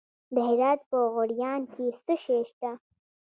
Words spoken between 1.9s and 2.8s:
څه شی شته؟